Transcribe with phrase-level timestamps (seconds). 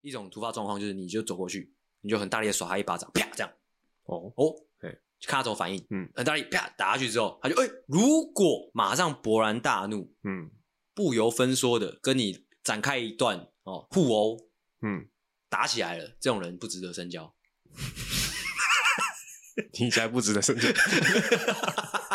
[0.00, 3.52] 一种突发状况就是你就走过去，你就很大力的甩他一巴掌，啪这样。
[4.04, 4.88] 哦哦，嘿
[5.26, 5.86] 看他怎么反应。
[5.90, 10.50] 嗯，很大力啪打下去之后，他就哎、欸，如果马上勃然大怒，嗯
[10.94, 14.36] 不由分说的跟你展开一段哦互殴，
[14.82, 15.08] 嗯，
[15.48, 17.34] 打起来了，这种人不值得深交。
[19.72, 20.68] 听起来不值得深交。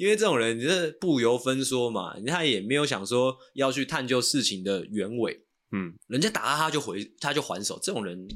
[0.00, 5.44] 因为这种人，你是不由分说嘛，他也没有想说要去探究事情的原委。
[5.72, 8.26] 嗯人家打他，他就回，他就还手，这种人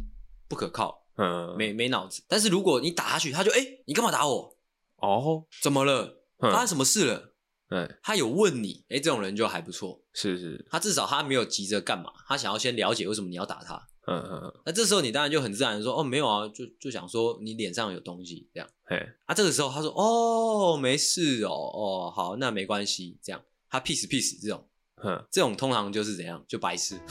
[0.46, 2.22] 不可靠，嗯，没没脑子。
[2.28, 4.58] 但是如果你打下去，他就哎、欸，你干嘛打我？
[4.96, 6.20] 哦，怎么了？
[6.40, 7.32] 嗯发生什么事了？
[7.70, 10.04] 对，他有问你，哎、欸，这种人就还不错。
[10.12, 13.88] 是是，他至少他没有急着干嘛，他想要先了解为什么你要打他。
[14.06, 18.68] 嗯嗯嗯，那这时候你当然就很自然的说，哦，没有啊，就就想说你脸上有东西这样。
[18.84, 23.42] 嘿，啊，这个时候他说，哦，没事哦，哦，好，那没关系，这样。
[23.70, 27.00] 他 peace peace 这种，哼， 这种通常就是怎样，就白痴。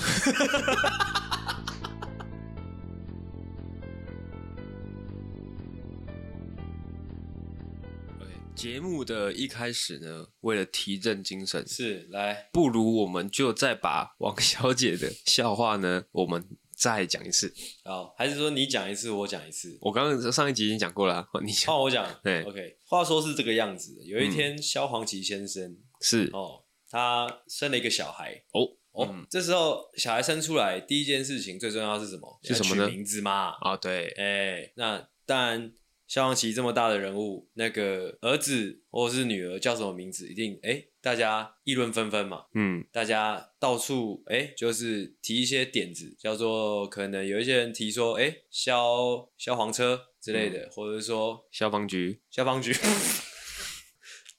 [8.55, 16.47] 节目的一开始呢，为了提振精神，是来，不如我们就再把王小姐的笑话呢，我们
[16.91, 17.53] 再讲一次。
[17.85, 19.77] 好，还是说你讲一次，我讲一次？
[19.81, 21.73] 我刚刚上一集已经讲过了啊， 你讲。
[21.73, 22.05] 换我讲。
[22.23, 22.77] 对，OK。
[22.85, 32.39] 话说是这个样子，有一天，萧煌奇先生是哦，他生了一个小孩哦哦、嗯，这时候小孩生出来，第一件事情最重要是什么？
[32.43, 32.89] 是什么呢？
[32.89, 33.55] 取名字嘛。
[33.61, 35.73] 啊，对，哎，那当然。
[36.13, 42.45] 萧煌奇这么大的人物，那个儿子或者是女儿叫什么名字，一定哎，大家议论纷纷嘛。
[42.53, 52.71] 嗯，大家到处哎，就是提一些点子，叫做可能有一些人提说，哎，消消防车之类的，嗯、或者是说消防局，消防局，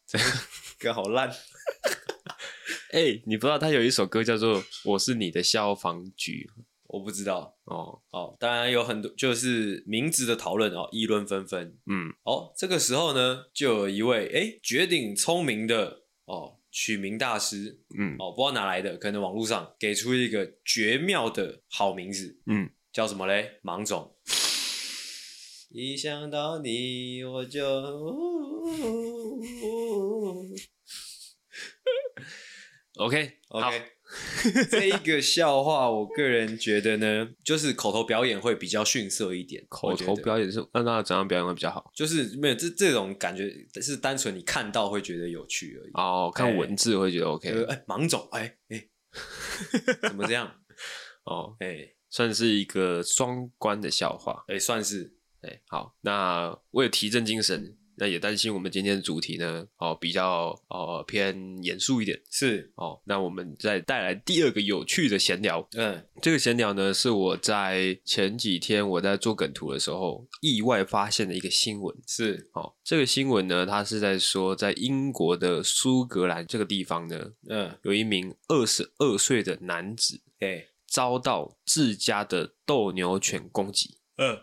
[0.06, 0.16] 这
[0.78, 1.28] 歌好烂。
[2.94, 6.48] 哎、欸，你不知道他有一首歌叫做《我是你的消防局》。
[6.94, 11.76] 我不知道哦哦，当然有很多就是名字的讨论哦，议论纷纷。
[11.86, 23.58] 嗯，哦，这个时候呢，就有一位哎绝顶聪明的哦取名大师，嗯，哦不知道哪来的，可能网络上给出一个绝妙的好名字，嗯，叫什么嘞？
[23.64, 24.14] 盲种。
[25.70, 27.64] 一想到你，我就。
[27.66, 28.14] 哦
[32.96, 33.82] OK OK，
[34.70, 39.64] 这一个笑话，我个人觉得呢，就是口头表演会比较逊色一点。
[39.68, 41.90] 口头表演是那那怎样表演会比较好？
[41.94, 43.50] 就是没有这这种感觉，
[43.80, 45.90] 是单纯你看到会觉得有趣而已。
[45.94, 47.48] 哦，看文字会觉得 OK。
[47.64, 48.88] 哎、欸，芒种，哎、欸、哎，
[50.08, 50.50] 怎么这样？
[51.24, 54.44] 哦，哎、欸，算是一个双关的笑话。
[54.48, 55.14] 哎、欸，算是。
[55.42, 57.76] 哎、欸，好，那为了提振精神。
[57.96, 63.00] 那也担心我们今天的主题呢，哦，比较哦偏严肃一点，是哦。
[63.04, 65.66] 那我们再带来第二个有趣的闲聊。
[65.76, 71.94] 嗯，这个闲聊呢，是我在前几天我在做梗图的时候意外发现的一个新闻。
[72.06, 83.98] 是哦，这个新闻呢，它是在说，在英国的苏格兰这个地方呢，嗯，有一名二十二岁的男子，哎，遭到自家的斗牛犬攻击。
[84.16, 84.38] 嗯。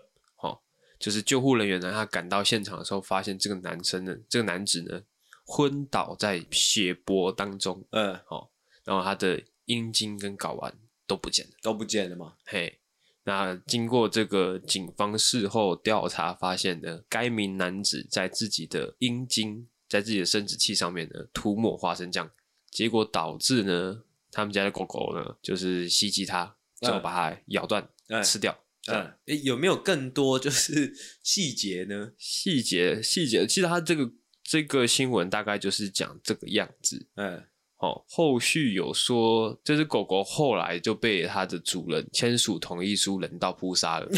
[1.01, 5.01] 就是救护人员呢，他赶到现场的时候，发现这个男生呢，这个男子呢，
[5.45, 7.83] 昏倒在血泊当中。
[7.89, 8.51] 嗯，好，
[8.85, 10.71] 然后他的阴茎跟睾丸
[11.07, 12.35] 都不见了，都不见了吗？
[12.45, 12.79] 嘿，
[13.23, 22.29] 那经过这个警方事后调查，发现呢，该名男子在自己的阴茎，在自己的生殖器上面呢，涂抹花生酱，
[22.69, 28.55] 结果导致呢，他们家的狗狗呢，就是袭击他，最后把它咬断、嗯、吃掉。
[28.87, 32.13] 嗯，诶，有没有更多就是 细节呢？
[32.17, 34.11] 细节细节，其实他这个
[34.43, 37.07] 这个新闻大概就是讲这个样子。
[37.15, 37.43] 嗯，
[37.77, 44.09] 哦，后续有说这只狗狗后来就被它的主人签署同意书，人道扑杀了。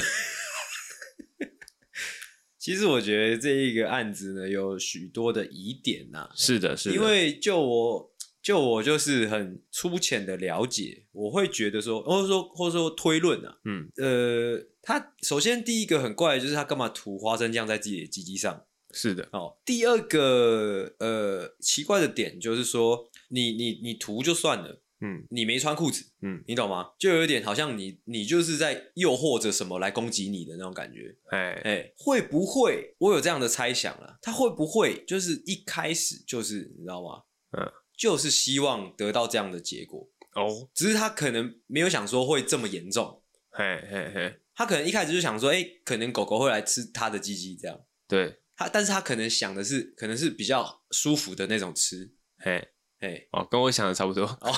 [2.58, 6.32] 其实我觉得这一个案子呢，有许多的疑点呐、啊。
[6.34, 8.13] 是的，是的，因为就我。
[8.44, 18.66] 就我就是很粗浅的了解，我会觉得说，或者说或者说推论啊，嗯，呃，他首先第一个很怪的就是他干嘛涂花生酱在自己的鸡鸡上？
[18.92, 26.90] 是的，哦，第二个呃奇怪的点就是说，你你你涂就算了，嗯，你没穿裤子，嗯，你懂吗？
[27.00, 32.94] 就有一点好像你你就是在诱惑着什么来攻击你的那种感觉，哎哎，会不会？
[33.00, 37.24] 我有这样的猜想了，他会不会就是一开始就是你知道吗？
[37.58, 37.72] 嗯。
[37.98, 48.40] 就是希望得到这样的结果哦，只是他可能没有想说会这么严重，嘿嘿嘿，他可能一开始就想说，哎、欸，可能狗狗会来吃他的鸡鸡这样，对。
[48.56, 52.70] 他，但是他可能想的是，可能是比较舒服的那种吃，嘿
[53.00, 54.54] 嘿，哦，跟我想的差不多，哦，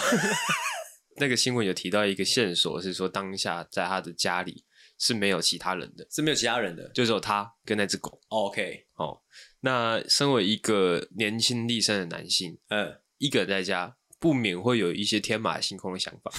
[1.16, 4.66] 那个新闻有提到一个线索，是说当下在他的家里
[5.00, 8.20] 是没有其他人的，是没有其他人的，就只有他跟那只狗。
[8.28, 9.22] OK，哦，
[9.62, 16.32] 那身为一个年轻力盛的男性，嗯，一个人在家，不免会有一些天马行空的想法。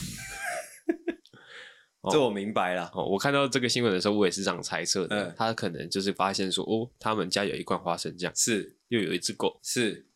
[2.09, 2.89] 这我明白了。
[2.95, 5.25] 哦，我看到这个新闻的时候，我也是这样猜测的。
[5.29, 10.07] 嗯，他可能就是发现说，哦，他们家有一罐花生酱，是，又有一只狗，是。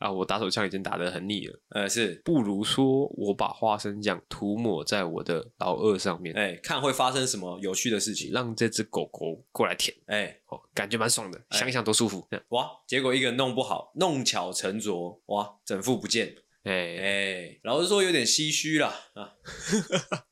[0.00, 12.26] 啊，我打手枪已经打得很腻了，呃，是，不如说我把花生酱涂抹在我的老二上面，哎，看会发生什么有趣的事情，让这只狗狗过来舔，哎，哦，感觉蛮爽的，想一想都舒服。
[12.48, 19.34] 哇，结果一个弄不好，弄巧成拙，哇，整副不见，哎哎，老实说有点唏嘘啦啊。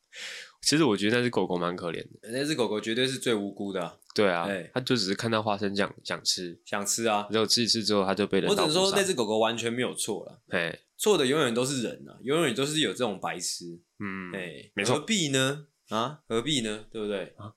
[0.62, 3.98] 其实我觉得那只狗狗蛮可怜的，那只狗狗绝对是最无辜的、啊。
[4.14, 8.49] 对啊，他就只是看到花生酱想吃，想吃啊，然后吃一吃之后，他就被人。
[8.50, 13.64] 我只能说那只狗狗完全没有错了，哎，错的永远都是人啊，永远都是有这种白痴。
[14.00, 14.96] 嗯，哎，没错。
[14.96, 15.66] 何必呢？
[15.90, 16.84] 啊，何必呢？
[16.90, 17.32] 对不对？
[17.37, 17.52] 啊，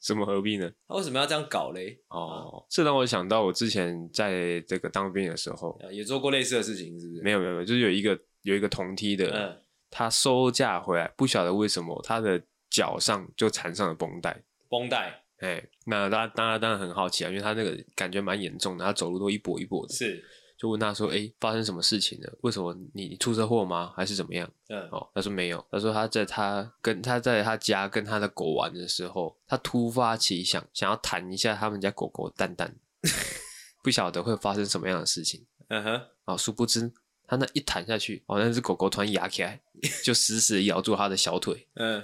[0.00, 0.70] 什么何必呢？
[0.88, 2.00] 他为什么要这样搞嘞？
[2.08, 7.22] 哦，这让我想到我之前在这个当兵的时候，也做过类似的事情，是不是？
[7.22, 12.42] 没有没有没有，就是有一个有一个同梯的，嗯，他收假回来，不晓得为什么他的。
[12.74, 20.24] 脚上就缠上了绷带，绷带，哎，那大家当然当然很好奇啊，因为他那个感觉蛮严重的，他走路都一跛一跛的，是，
[20.56, 22.32] 就问他说，哎，发生什么事情了？
[22.42, 23.92] 为什么你出车祸吗？
[23.96, 24.48] 还是怎么样？
[24.68, 32.76] 嗯，哦，他说没有，他说他在他跟他在他家跟他的狗玩的时候，他突发奇想，想要弹一下他们家狗狗蛋蛋，
[33.82, 36.92] 不晓得会发生什么样的事情，嗯哼，哦，殊不知
[37.26, 39.60] 他那一弹下去，哦，那只狗狗突然牙起来，
[40.04, 42.00] 就死死咬住他的小腿，嗯。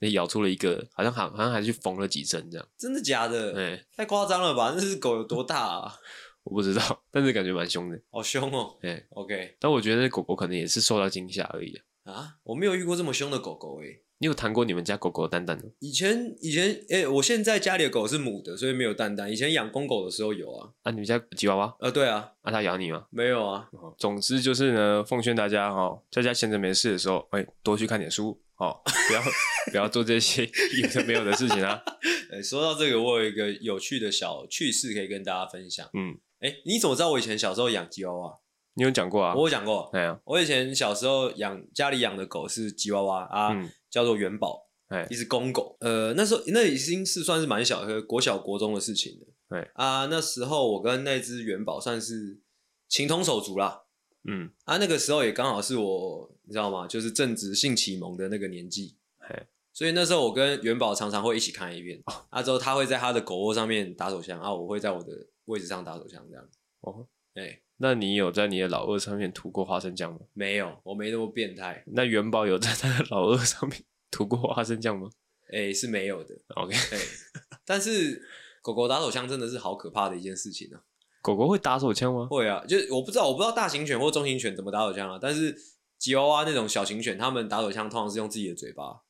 [0.00, 2.68] 那咬出了一个，好像好，好像还去缝了几针这样。
[2.76, 3.56] 真的假的？
[3.56, 4.72] 哎、欸，太夸张了吧？
[4.76, 5.94] 那只狗有多大啊？
[6.44, 8.00] 我不知道，但是感觉蛮凶的。
[8.10, 8.78] 好凶哦。
[8.82, 9.56] 哎、欸、，OK。
[9.60, 12.12] 但我觉得狗狗可能也是受到惊吓而已啊。
[12.12, 14.02] 啊，我没有遇过这么凶的狗狗诶、欸。
[14.20, 15.64] 你有谈过你们家狗狗的蛋蛋吗？
[15.78, 19.30] 以前，以前，哎、欸，我现在家里的狗是母的，所以没有蛋蛋。
[19.30, 20.70] 以前养公狗的时候有啊。
[20.82, 21.76] 啊，你们家吉娃娃？
[21.80, 22.32] 呃，对啊。
[22.40, 23.04] 啊，它咬你吗？
[23.10, 23.68] 没有啊。
[23.98, 28.40] 总之就是呢，奉劝大家哈，在家闲着没事的时候，哎、欸，多去看点书。
[28.58, 29.22] 哦，不要
[29.70, 30.44] 不要做这些
[30.82, 31.80] 有的没有的事情啊！
[32.30, 35.88] 哎，说到这个，我有一个有趣的小趣事可以跟大家分享。
[35.94, 38.34] 嗯，哎，你怎么知道我以前小时候养吉娃娃？
[38.74, 39.34] 你有讲过啊？
[39.34, 39.88] 我有讲过。
[39.92, 45.76] 哎呀，我以前小时候养家里养的狗是吉娃娃啊，嗯、叫做元宝，哎，一只公狗。
[45.80, 49.26] 呃，那时候那已经是算是蛮小的国小国中的事情了。
[49.48, 52.40] 对啊，那时候我跟那只元宝算是
[52.88, 53.82] 情同手足啦。
[54.28, 56.88] 嗯，啊，那个时候也刚好是我，你知道吗？
[56.88, 58.96] 就是正值性启蒙的那个年纪。
[59.74, 65.12] 所以那时候我跟元宝常常会一起看 A 片，啊，之后他会在他的狗窝上面打手枪，啊，我会在我的
[65.44, 66.44] 位置上打手枪，这样。
[66.80, 70.18] 哦，哎、欸，那你有在你的老二上面涂过花生酱吗？
[70.32, 71.84] 没有，我没那么变态。
[71.86, 73.80] 那元宝有在他的老二上面
[74.10, 75.08] 涂过花生酱吗？
[75.52, 76.34] 哎、欸，是没有的。
[76.56, 76.74] OK，
[77.64, 78.20] 但是
[78.60, 80.82] 狗狗打手枪真的是好可怕的一件事情啊！
[81.22, 82.26] 狗狗会打手枪吗？
[82.28, 85.56] 会啊，就是我不知道，我不知道大型犬或中型犬怎么打手枪啊，但是
[85.98, 89.02] 吉娃娃那种小型犬，他们打手枪通常是用自己的嘴巴。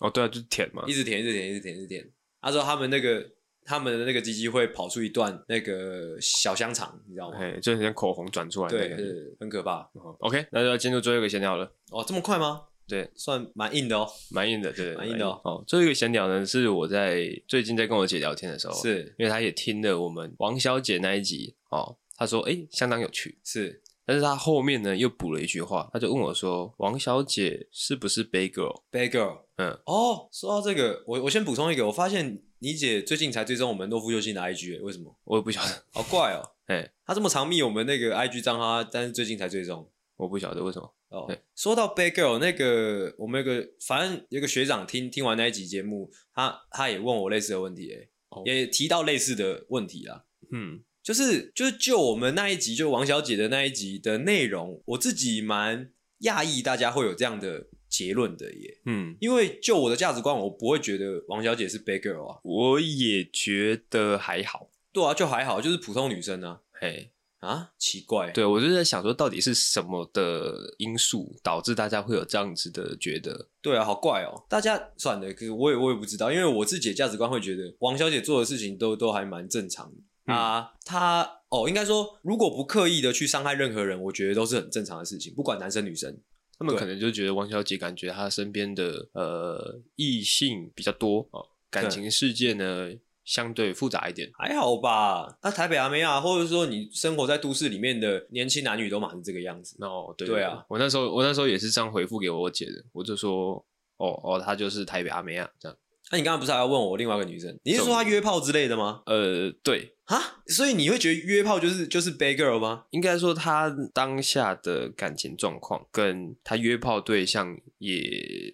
[0.00, 2.10] 哦，对啊，就是舔嘛，一直舔，一直舔，一直舔，一直舔。
[2.40, 3.24] 他说他们那个
[3.64, 7.38] 他们的那个鸡鸡会跑出一段那个小香肠，你知道吗？
[7.38, 9.88] 哎，就很像口红转出来的，对，是很可怕。
[10.18, 11.72] OK，那就要进入最后一个闲聊了。
[11.90, 12.62] 哦，这么快吗？
[12.88, 15.40] 对，算蛮硬的哦，蛮硬的，对，蛮硬的哦。
[15.44, 23.80] 哦，最后一个闲聊呢，是我在最近在跟我姐聊天的时候，是因为她也听了我们王小姐那一集哦，她说哎，相当有趣，是。
[24.12, 29.38] 但是他后面呢又补了一句话，他就问我说：“王小姐是不是 bad girl？bad girl？
[29.56, 35.18] 嗯，哦，说到这个，我我先补充一个，我发现你姐最近才追踪我们诺夫救星的 IG，为什么？
[35.24, 36.44] 我也不晓得，好怪哦。
[36.66, 40.94] 哎，他这么长密我们那个 IG 账号，但是最近才追踪，我不晓得为什么。
[41.08, 50.26] 哦，说到 bad girl，那个我们有个反正有个学长听听完那一集节目，他他也问我类似的问题，哎，哦，也提到类似的问题啦。
[50.50, 50.82] 嗯。
[51.02, 55.90] 就是就是就我们那一集，就王小姐的那一集的内容，我自己蛮
[56.20, 58.80] 讶异，大家会有这样的结论的耶。
[58.86, 62.38] 嗯，因为就我的价值观，我不会觉得王小姐是 bad girl 啊。
[62.44, 64.70] 我也觉得还好。
[64.92, 66.60] 对啊，就还好，就是普通女生啊。
[66.72, 68.30] 嘿啊，奇怪。
[68.30, 73.48] 对，我就在想说，到底是什么的因素导致大家会有这样子的觉得？
[73.60, 74.44] 对啊，好怪哦。
[74.48, 79.96] 大家算了，可是我也我也不知道，因为我自己的价值观会觉得王小姐做的事情都都还蛮正常的。
[80.26, 86.16] 啊，他哦，应该说，如果不刻意的去伤害任何人，我觉得都是很正常的事情，不管男生女生。
[86.58, 92.88] 他们可能就觉得王小姐感觉她身边的呃异性比较多哦，感情世界呢
[93.24, 94.30] 相对复杂一点。
[94.34, 95.38] 还好吧？
[95.42, 99.76] 那台北阿妹啊，或者说你生活在都市里面的年轻男女都嘛是这个样子。
[99.80, 103.54] 哦，对对啊，我那时候我那时候也是这样回复给我姐的，我就说，
[103.96, 105.76] 哦哦，她就是台北阿妹啊，这样。
[106.12, 107.58] 那你刚刚不是还要问我另外一个女生？
[107.64, 109.02] 你是说她约炮之类的吗？
[109.06, 112.84] 呃，对啊，所以你会觉得约炮就是就是 bad girl 吗？
[112.90, 117.98] 应该说她当下的感情状况跟她约炮对象也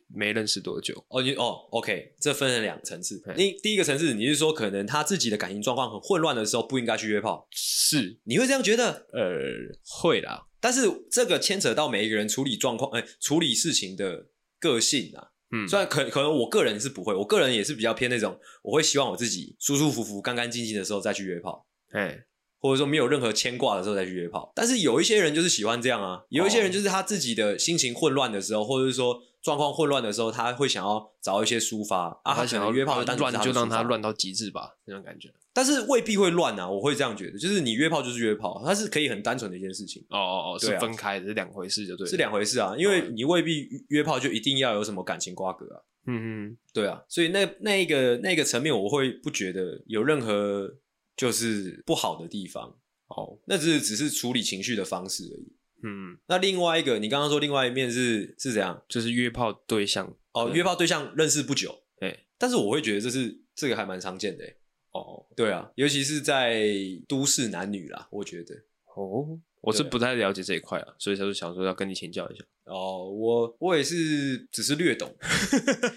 [0.07, 1.05] 没认识多久。
[1.09, 3.21] 哦，你哦，OK，这分成两层次。
[3.37, 7.49] 你第一个层次，你是说可能她自己的感情状况很混乱的时候，不应该去约炮？
[7.51, 9.09] 是，你会这样觉得？
[9.13, 9.41] 呃，
[9.85, 10.47] 会啦。
[10.61, 14.29] 但是这个牵扯到每一个人处理状况，哎，处理事情的
[14.61, 15.31] 个性啊。
[15.51, 22.25] 嗯，虽然可可能我个人是不会，我个人也是比较偏那种，我会希望我自己舒舒服服、干干净净的时候再去约炮，哎，
[22.59, 24.53] 或者说没有任何牵挂的时候再去约炮。
[24.55, 35.33] 但是有一些人就是喜欢这样啊，有一些人就是他自己的心情混乱的时候，或者是说状况混乱的时候，他会想要找一些抒发啊，他想要约炮的乱就让他乱到极致吧，那种感觉。
[35.55, 40.05] 但是未必会乱啊，我会这样觉得，就是你约炮就是约炮，它是可以很单纯的一件事情。
[40.11, 45.81] 哦哦哦，是分开的，是两回事，就对，是两回事啊，因为你未必约炮就一定要有什么感情瓜葛啊。
[46.07, 50.71] 嗯嗯，对啊，所以那那一个那个层面，我会不觉得有任何
[51.17, 52.77] 就是不好的地方
[53.09, 55.58] 哦，那只是只是处理情绪的方式而已。
[55.83, 58.83] 嗯，那另外一个，你刚刚说另外一面是是怎样？
[58.89, 64.45] 就是约炮对象哦，约炮对象认识不久，哎，但是我会觉得这是这个还蛮常见的，
[64.93, 66.67] 哦，对啊，尤其是在
[67.07, 68.55] 都市男女啦，我觉得
[68.95, 69.41] 哦。
[69.61, 72.45] 我是不太了解这一块啊，所以才就想说要跟你请教一下。
[72.67, 75.13] 哦，我我也是，只是略懂，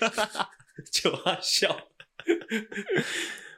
[0.92, 1.88] 就他笑。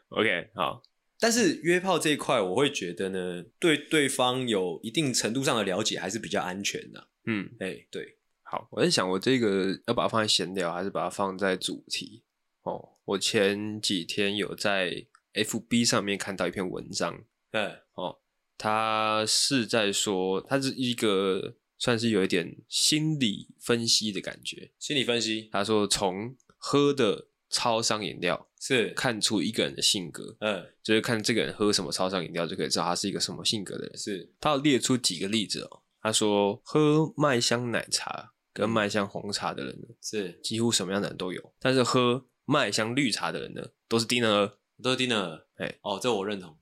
[0.09, 0.83] OK，好。
[1.23, 7.07] 但是约炮这一块，我会觉得呢，对对方有一定程度上的了解，还是比较安全的。
[7.27, 8.17] 嗯，哎、欸，对。
[8.41, 12.23] 好，我在想，我这个要把它放在闲聊，还是把它放在主题？
[12.63, 17.61] 哦，我前几天有在 FB 上面看到一篇文章，对，
[17.93, 18.19] 哦。
[18.57, 24.73] 他是在说，他是一个算是有一点心理分析的感觉。
[24.77, 33.97] 心理分析，他说从喝的超商饮料是看出一个人的性格，嗯，就是看这个人喝什么超商饮料就可以知道他是一个什么性格的人。
[33.97, 35.81] 是，他要列出几个例子哦。
[36.01, 45.45] 他说喝麦香奶茶跟麦香红茶的人呢，是几乎什么样的人都有，但是喝麦香绿茶的人呢，都是低能儿，都是低能儿。
[45.57, 46.57] 哎，哦，这我认同。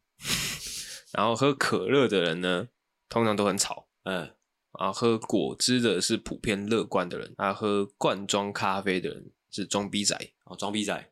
[1.14, 2.70] 然后喝可乐的人呢，
[3.10, 3.90] 通常都很吵。
[4.06, 4.32] 嗯，
[4.72, 10.16] 啊，喝果汁的是普遍乐观的人，啊，喝罐装咖啡的人是装逼仔。
[10.46, 11.11] 哦，装逼仔。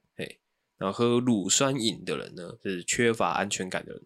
[0.79, 4.01] 嘿，然后喝乳酸饮的人呢，就是缺乏安全感的人。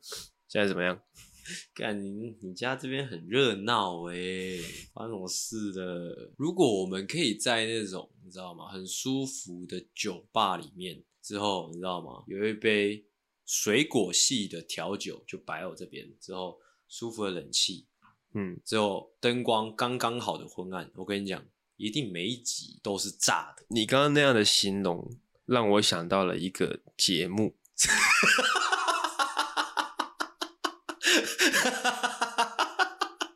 [0.48, 1.00] 现在怎么样？
[1.76, 4.60] 干你，你家这边很热闹诶，
[4.94, 6.32] 发生什么事的？
[6.38, 13.06] 如果我们可以在那种你知道吗，很舒服的酒吧里面，之后你知道吗，有一杯。
[13.46, 17.86] 水果系的调酒就摆我这边，之后舒服的冷气，
[18.34, 23.66] 嗯，之后灯光刚刚好的昏暗，我跟你讲，一定每一集都是炸的。
[23.68, 25.12] 你刚刚那样的形容，
[25.46, 27.58] 让我想到了一个节目。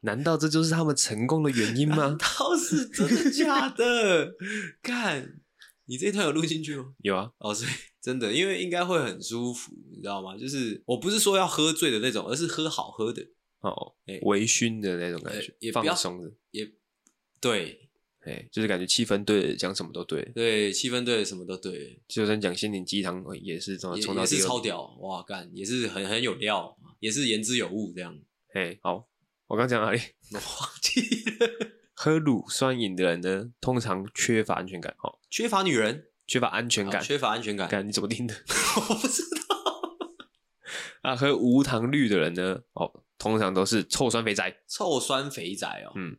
[0.02, 1.96] 难道这就是他们成功的原因吗？
[1.98, 4.34] 难道是真的假的？
[4.82, 5.42] 看，
[5.86, 6.94] 你这一段有录进去吗？
[7.00, 7.72] 有啊，哦，所以。
[8.00, 10.38] 真的，因为应该会很舒服，你知道吗？
[10.38, 13.22] 就是我不是说要喝醉的那种，而是喝好喝的
[13.60, 16.72] 哦，欸、微醺的那种感觉，也放松的，也
[17.42, 17.87] 对，
[18.28, 28.20] 哎、欸，就是感觉气氛对，讲什么都对，对，气氛对，什么都对，就算讲心灵鸡汤也是这种，也是超屌，哇干，也是很很有料，也是言之有物这样。
[28.54, 29.08] 哎、欸，好，
[29.48, 30.00] 我刚讲哪里？
[30.34, 31.02] 我忘记
[31.40, 31.78] 了。
[31.96, 36.08] 喝乳酸饮的人呢，通常缺乏安全感，哦，缺乏女人。
[36.30, 38.36] 缺乏安全感，缺乏安全感，感你怎么听的？
[38.90, 39.40] 我不知道。
[41.02, 42.60] 啊，喝无糖绿的人呢？
[42.74, 44.54] 哦，通常都是臭酸肥宅。
[44.68, 46.18] 臭酸肥宅哦，嗯，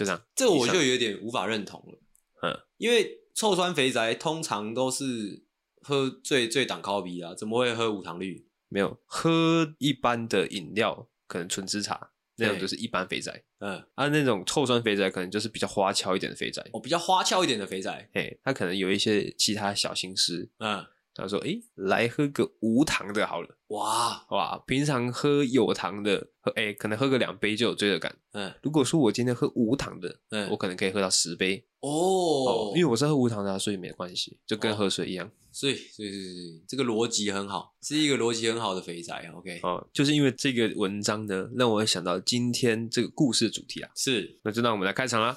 [0.00, 0.22] 就这样。
[0.34, 1.98] 这个我就有点无法认同了。
[2.42, 5.44] 嗯，因为臭酸肥宅通常都是
[5.82, 8.46] 喝最最挡靠鼻啊，怎么会喝无糖绿？
[8.68, 12.12] 没有，喝一般的饮料，可能纯吃茶。
[12.36, 20.82] 那种就是一般肥宅，嗯，啊，那种臭酸肥宅可能就是比较花俏一点的肥宅，哦，比较花俏一点的肥宅，嘿，他可能有一些其他小心思，嗯，
[21.14, 35.26] 他说，诶、欸，来喝个无糖的好了，哇哇，平常喝有糖的，喝，诶、欸，可能喝个两杯就有罪恶感，嗯，如果说我今天喝无糖的，嗯，我可能可以喝到十杯，哦，哦，因为我是喝无糖的，所以没关系，就跟喝水一样。
[35.26, 39.28] 哦所以，所以，所以，这个逻辑很好，是一个逻辑很好的肥宅。
[39.34, 43.90] OK，哦，就是因为这个文章呢，让我想到今天这个故事主题啊。
[43.96, 45.36] 是，那就让我们来开场啦。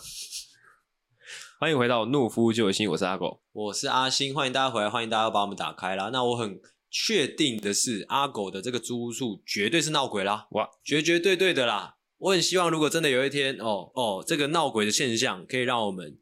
[1.64, 6.10] 欢迎回到怒夫救星，我是阿狗，我是阿星，欢迎大家回来，欢迎大家把我们打开啦。
[6.12, 6.60] 那我很
[6.92, 10.46] 确定的是，阿狗的这个租屋处绝对是闹鬼啦！
[10.52, 11.96] 哇，绝绝对对的啦！
[12.18, 16.18] 我很希望，如果真的有一天，哦哦，这个闹鬼的现象可以让我们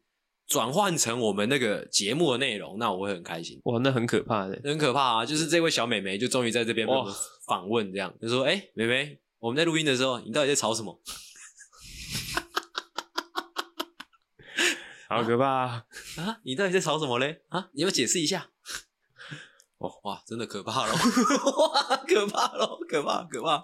[0.46, 3.60] 转换成我们那个节目的内容，那我会很开心。
[3.64, 5.26] 哇，那很可怕的，很可怕啊！
[5.26, 6.86] 就是这位小美眉就终于在这边
[7.48, 11.00] 访问，这样就说：“哎，美眉，我们在录音的时候，你到底在吵什么？”
[15.12, 15.86] 好可怕啊！
[16.16, 17.42] 啊，你到底在吵什么嘞？
[17.48, 18.50] 啊，你要解释一下。
[19.78, 20.92] 哦，哇，真的可怕了！
[20.94, 23.62] 哇，可怕了，可怕，可怕！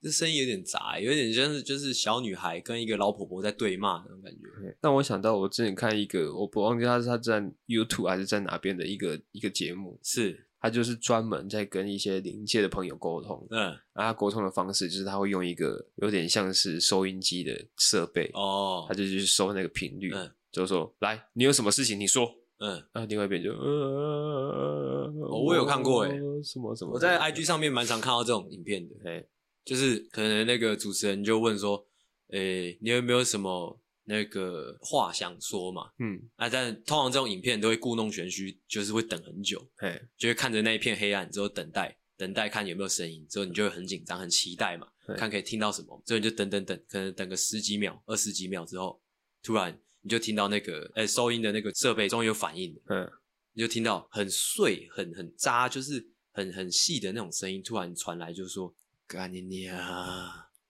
[0.00, 4.76] 这声音有点杂，有点像是就是小女孩跟一个老婆婆在对骂那种感觉。
[4.80, 13.46] 让我想到我之前看一个，我不忘记他是他在 YouTube 还是在哪边的一个一个节目，是他就是专门在跟一些灵界的朋友沟通。
[13.50, 13.60] 嗯，
[13.92, 22.30] 然后他沟通的方式就是他会用一个有点像是收音机的设备哦，他就去收那个频率，嗯，就是说，来，你有什么事情你说。
[22.64, 25.10] 嗯，啊，另外一边就，呃，
[25.44, 26.10] 我有看过诶，
[26.44, 29.26] 什么什么，我在 IG 上面蛮常看到这种影片的，哎，
[29.64, 31.84] 就是可能那个主持人就问说，
[32.28, 35.90] 诶，你有没有什么那个话想说嘛？
[35.98, 49.00] 嗯，啊，但通常这种影片都会故弄玄虚，就是会等很久，哎，就会看着那一片黑暗之后等待，等待看有没有声音，之后你就会很紧张，很期待嘛，看可以听到什么，之后你就等等等，可能等个十几秒、二十几秒之后，
[49.42, 49.78] 突然。
[50.04, 53.08] 你就听到那个，呃、欸，收音的那个设备终于有反应了，嗯，
[53.52, 58.74] 你就听到很碎、很很渣，就是很很细的那种声音突然传来，就是说
[59.06, 59.78] ：“干你娘，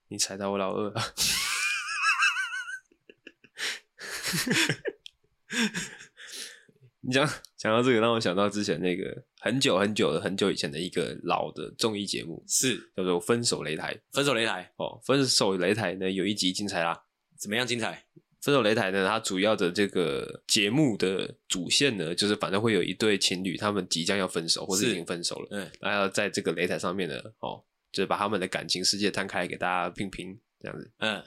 [0.08, 1.00] 你踩到我老二了。”
[7.04, 12.76] 你讲讲到这个，让我想到之前那个很久很久的很久以前的一个老的综艺节目，是。
[12.96, 13.92] 叫做《分手擂台》。
[14.12, 14.72] 分手擂台。
[14.76, 17.02] 哦，分手擂台呢有一集精彩啦，
[17.36, 18.04] 怎么样精彩？
[18.40, 27.62] 分手擂台呢，它主要的这个节目的主线呢，就是反正会有一对情侣，他们即将要分手，或是已经分手了，嗯，然后在这个擂台上面呢，哦，
[27.92, 31.22] 就是把他们的感情世界摊开给大家拼拼，这样子，嗯，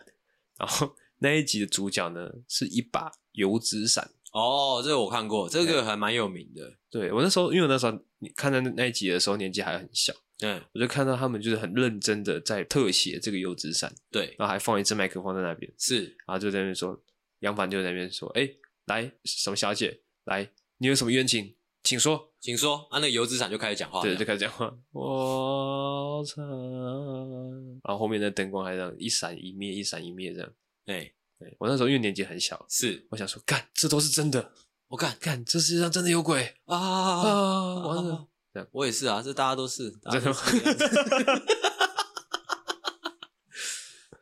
[0.58, 10.14] 然后那一集的主角呢，是一把油纸伞，哦，这个我看过，这个还蛮有名的，对，我那时候，因为我那时候你看到那一集的时候，年纪还很小。
[10.42, 17.02] 嗯，我就看到他们就是很认真的在特写这个油纸伞，对，然后还放一支麦克风在那边，是，然后就在那边说，
[17.40, 18.50] 杨凡就在那边说，哎，
[18.88, 30.52] 来，什么小姐，来，你有什么冤情，请说，请说，啊，那个油纸伞就开始讲话，对，就开始讲话，我操，然后后面的灯光还这样一闪一灭，一闪一灭这样，
[30.86, 34.52] 哎，对，我那时候因为年纪很小，是，我想说，干，这都是真的，
[34.88, 38.28] 我干，干，这世界上真的有鬼啊啊，完了。
[38.72, 39.92] 我也是啊，这大家都是。
[40.10, 40.38] 真的吗？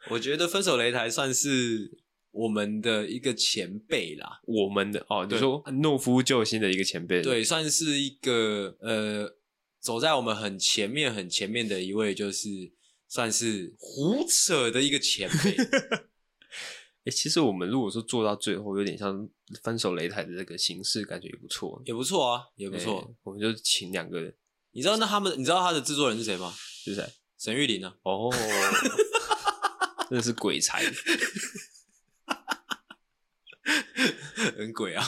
[0.10, 2.00] 我觉得分手擂台算是
[2.32, 9.36] 我们的一个前辈啦，我们的哦，你说诺夫救星的一个前辈，对，算是一个呃，
[9.80, 12.50] 走在我们很前面、很前面的一位，就是
[13.08, 15.56] 算是胡扯的一个前辈。
[17.06, 19.28] 哎、欸，其实我们如果说做到最后，有点像
[19.62, 23.16] 分手擂台的这个形式，感觉也不错，也不错啊，也不错、欸。
[23.24, 24.34] 我们就请两个人，
[24.72, 26.54] 你知道那他们，你知道他的制作人是谁吗？
[26.56, 27.06] 是谁？
[27.38, 27.98] 沈玉琳啊。
[28.04, 28.32] 哦，
[30.10, 30.82] 真的是鬼才，
[34.58, 35.06] 很鬼啊，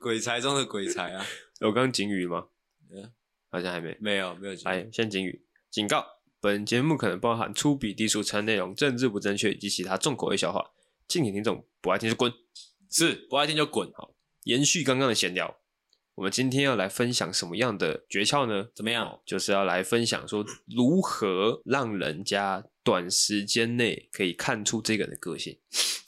[0.00, 1.26] 鬼才中的鬼才啊！
[1.60, 2.46] 我刚刚警语吗？
[2.90, 3.12] 嗯，
[3.50, 4.54] 好像还没，没有，没有。
[4.64, 6.21] 来，先警语，警告。
[6.42, 10.72] 本节目可能包含粗鄙、低俗、成内容、政治不正确以及其他重口味笑话，
[11.06, 12.32] 敬请听众不爱听就滚，
[12.90, 13.88] 是不爱听就滚。
[13.94, 15.58] 好，延续刚刚的闲聊，
[16.16, 18.66] 我们今天要来分享什么样的诀窍呢？
[18.74, 19.20] 怎么样？
[19.24, 25.56] 就是要来分享说如何让人家短时间内可以看出这个人的个性，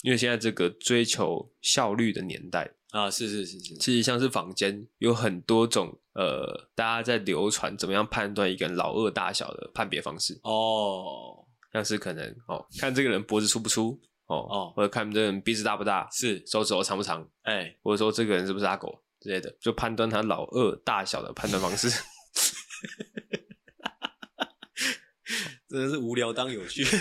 [0.01, 2.73] 因为现在这个追求效率的年代。
[2.95, 10.39] 啊，是是是是，其实像是坊间有很多种，呃，大家在流传怎么样判断一个人老二大小的判别方式。
[10.43, 16.41] 哦，像是可能哦，看这个人脖子粗不粗哦哦，或者看这个人鼻子大不大，是。
[16.47, 21.89] 手指头长不长，哎，或者说这个人是不是阿狗之类的，就判断他老二大小的判断方式，
[25.67, 26.85] 真的是无聊当有趣。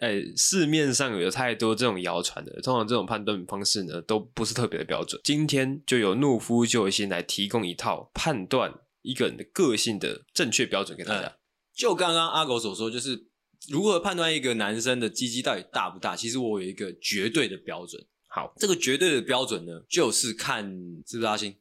[0.00, 5.20] 哎，市面上有太多这种谣传的，通常这种判断方式呢，都不是特别的标准。
[5.22, 11.28] 今天就由怒夫救星来提供一套判断一个人的个性的正确标准给大家。
[11.28, 11.36] 嗯、
[11.74, 13.26] 就刚刚阿狗所说，就是
[13.68, 16.16] 如何判断一个男生的鸡鸡到底大不大？
[16.16, 18.02] 其实我有一个绝对的标准。
[18.26, 20.64] 好，这个绝对的标准呢，就是看
[21.06, 21.54] 是不是阿星。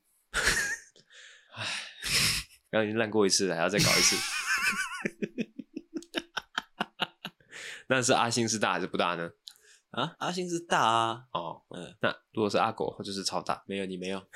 [1.56, 1.66] 唉，
[2.72, 4.16] 刚刚已经烂过一次了，还要再搞一次。
[7.90, 9.30] 那是阿星是大还是不大呢？
[9.90, 11.24] 啊，阿星是大啊。
[11.34, 13.64] 哦，嗯，那如果是阿狗，就是超大。
[13.66, 14.22] 没有，你没有。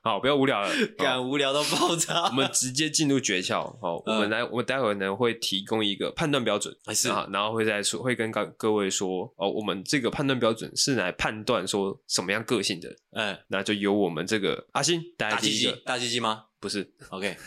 [0.00, 2.26] 好，不要无聊了， 敢无聊到爆炸。
[2.26, 3.76] 我们直接进入诀窍。
[3.80, 12.96] 好，我们来，我们待会儿呢会提供一个判断标准，还是啊，然后会再说，会跟各各位说哦，我们这个判断标准是来判断说什么样个性的。
[13.10, 16.44] 嗯，那就由我们这个阿星大鸡鸡，大鸡鸡吗？
[16.60, 17.36] 不是，OK。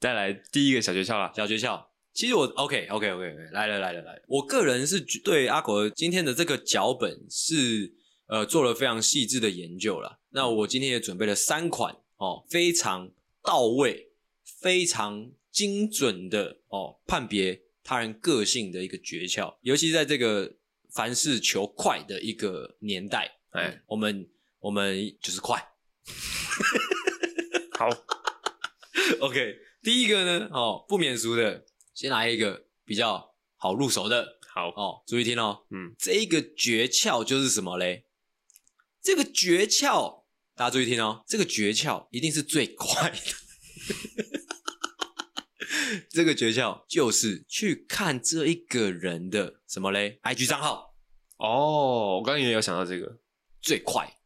[0.00, 1.86] 再来第一个小诀窍啦，小诀窍。
[2.14, 7.92] 其实我 OK OK OK 来了来了来了，我个人是对阿狗今天的这个脚本是
[8.26, 10.20] 呃做了非常细致的研究了。
[10.30, 13.10] 那我今天也准备了三款哦，非常
[13.42, 14.10] 到位、
[14.60, 20.56] 非常精准的哦判别他人个性的一个诀窍，尤其在这个
[20.90, 24.28] 凡事求快的一个年代，哎、嗯，我们
[24.60, 25.62] 我们就是快。
[27.78, 27.88] 好，
[29.20, 31.64] OK，第一个呢，哦，不免俗的。
[31.94, 38.06] 先来一个比较好入手的，好哦，注意听哦，嗯，这一个诀窍就是什么嘞？
[39.02, 40.22] 这个诀窍，
[40.54, 43.18] 大家注意听哦，这个诀窍一定是最快的。
[46.08, 50.94] 这个诀窍就是去看这一个人的什么嘞？IG 账号
[51.36, 53.18] 哦，我刚刚也有想到这个
[53.60, 54.16] 最快。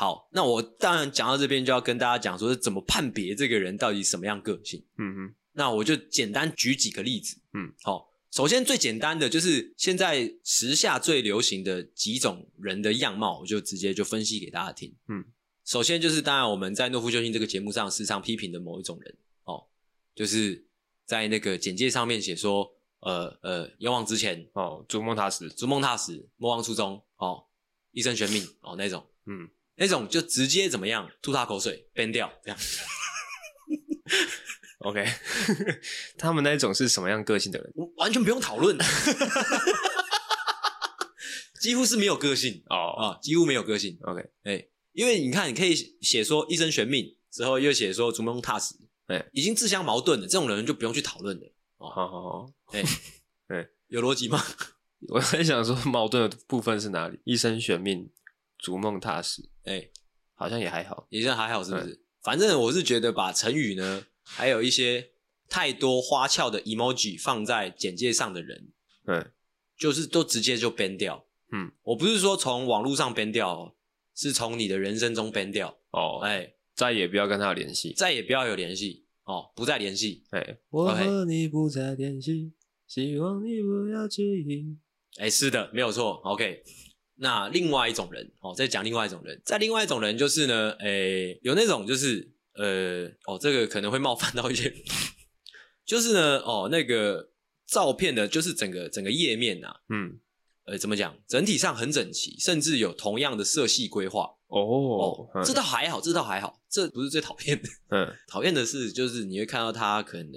[0.00, 4.82] 嘿，好，那我当然讲到这边就要跟大家讲说是怎么判别这个人到底什么样个性。
[4.96, 5.34] 嗯哼。
[5.52, 15.24] 那我就简单举几个例子，嗯，好，首先最简单的就是现在时下最流行的几种人的样貌，我就直接就分析给大家听，嗯，
[15.64, 19.66] 首先就是当然我们在诺夫救星这个节目上时常批评的某一种人，哦，
[20.14, 20.64] 就是
[21.04, 27.44] 在那个简介上面写说，呃呃，勇往直前，哦，逐梦踏实，逐梦踏实，莫忘初衷，哦，
[27.90, 32.58] 一生悬命，哦，那种，嗯，那种就直接怎么样，吐他口水，ban 掉，这样。
[34.80, 35.06] OK，
[36.16, 37.72] 他们那种是什么样个性的人？
[37.96, 38.78] 完全不用讨论，
[41.60, 43.98] 几乎是没有个性哦啊，几乎没有个性。
[44.02, 48.74] OK，哎、欸，因为你看，你可以写说一生悬命，之后又写说逐梦踏实，
[49.08, 51.52] 哎、欸，已经自相矛盾了，这种人就不用去讨论了。
[51.76, 54.42] 哦，好好好，哎、欸欸，有逻辑吗？
[55.08, 57.20] 我在想说矛盾的部分是哪里？
[57.24, 58.10] 一生悬命，
[58.60, 59.90] 逐梦踏实，哎、欸，
[60.34, 61.98] 好像也还好，也像还好，是不是、欸？
[62.22, 64.06] 反正我是觉得把成语呢。
[64.22, 65.10] 还有一些
[65.48, 68.70] 太多花俏的 emoji 放在简介上的人，
[69.06, 69.32] 嗯，
[69.76, 73.74] 就是都直接就 ban 掉，嗯，我不是说从网络上 ban 掉哦，
[74.14, 82.52] 是从你的人生中 ban 掉哦，哎，再也不要跟他有联系，再也不要有联系哦，不再联系，哎，我和你不再联系，
[82.86, 84.78] 希望你不要介意，
[85.18, 86.62] 哎，是的，没有错，OK。
[87.20, 92.32] 那另外一种人哦，再讲另外一种人，再另外一种人就是呢，哎，有那种就是。
[92.52, 94.74] 呃，哦，这个可能会冒犯到一些，
[95.86, 97.30] 就是呢，哦，那个
[97.64, 100.18] 照片的，就是整个整个页面呐、啊，嗯，
[100.66, 101.16] 呃，怎么讲？
[101.26, 104.28] 整体上很整齐，甚至有同样的色系规划。
[104.48, 107.68] 哦，这倒还好，这倒还好，这不是最讨厌的。
[107.90, 110.34] 嗯， 讨厌的是，就是你会看到他可能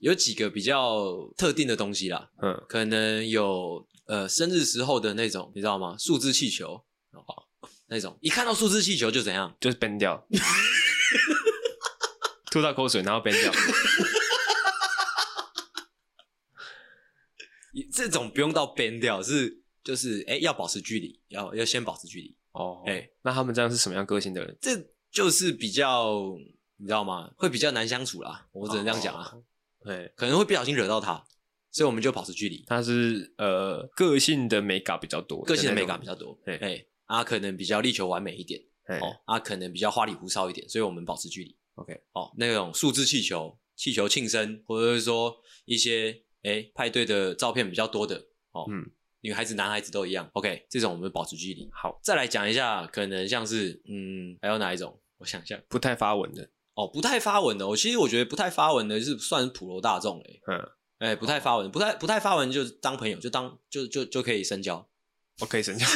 [0.00, 2.28] 有几个比较特定的东西啦。
[2.42, 5.96] 嗯，可能有呃生日时候的那种，你知道吗？
[5.98, 7.24] 数字气球，哦，
[7.86, 9.56] 那种一看到数字气球就怎样？
[9.60, 10.26] 就是 ban 掉。
[12.50, 13.52] 吐到口水，然后 ban 掉。
[17.92, 22.36] 这种不用到 ban 掉，是就是哎、欸，要保持距离，要要先保持距离。
[22.52, 24.56] 哦，哎、欸，那他们这样是什么样个性的人？
[24.60, 24.70] 这
[25.10, 26.36] 就是比较，
[26.76, 27.32] 你知道吗？
[27.36, 28.46] 会比较难相处啦。
[28.52, 29.34] 我只能这样讲啊。
[29.82, 31.24] 对、哦，可能会不小心惹到他，
[31.74, 32.64] 所以我们就保持距离。
[32.68, 36.38] 他是呃，个性的美感比较多，个性的美感比较多。
[36.46, 38.62] 哎、欸，啊，可能比较力求完美一点。
[39.00, 41.56] 哦，啊，可能比较花里胡哨一点，所以我们保持距离。
[41.74, 48.16] OK，哦，那种数字气球、气球庆生，或者是说一些诶派对的照片比较多的，
[48.52, 48.88] 哦，嗯，
[49.22, 50.30] 女孩子、男孩子都一样。
[50.34, 51.68] OK，这种我们保持距离。
[51.72, 55.00] 好，再来讲一下，可能像是嗯，还有哪一种？
[55.18, 56.48] 我想一下，不太发文的。
[56.74, 57.66] 哦，不太发文的。
[57.66, 60.40] 我其实我觉得不太发文的，就是算是普罗大众诶。
[60.46, 60.68] 嗯，
[61.04, 64.88] 诶不太发文，不太不太发文，就当朋友，就当就就就可以深交。
[65.40, 65.86] 我可以深交。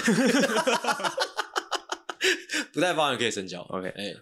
[2.72, 3.62] 不太发文可以深交。
[3.62, 4.14] OK，哎。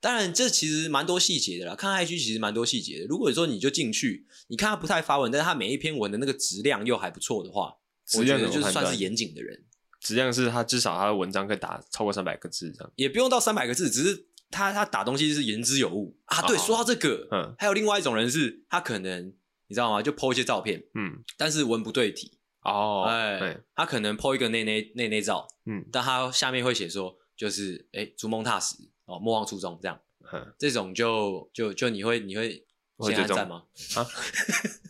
[0.00, 1.74] 当然，这其实蛮多细节的啦。
[1.74, 3.06] 看 IG 其实蛮多细节的。
[3.06, 7.74] 如果说你就进去，你看他不太发文，但是他每一篇文的那个质量又还不错的话，
[8.18, 9.64] 我觉得就是算是严谨的人。
[10.00, 16.42] 质量是他至少他的文章可以打超过三百个字这样，也不用到三百个字，只是他他打东西是言之有物啊。
[16.42, 19.32] 对，说到这个，嗯，还有另外一种人是，他可能
[19.68, 20.02] 你知道吗？
[20.02, 30.00] 就 po 一些照片，嗯，但是文不对题哦，哎，他可能 po 一个内内内内照，嗯，但他下面会写说，就是哎，逐梦踏实哦，莫忘初衷这样。
[30.32, 32.64] 嗯，这种就就就你会你会
[33.00, 33.64] 先按赞吗？
[33.96, 34.06] 啊？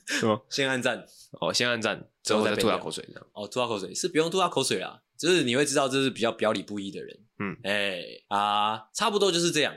[0.07, 0.45] 什么？
[0.51, 1.05] 先按赞
[1.41, 3.27] 哦，先按赞之后再吐他口水这样。
[3.33, 7.19] 哦，吐他口水是不用吐他口水啦，就是你会知道这是比较表里不一的人。
[7.41, 9.75] 嗯，哎、欸、啊，差不多就是这样。